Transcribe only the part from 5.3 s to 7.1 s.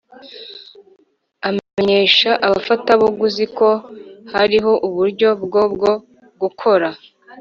bwo bwo gukora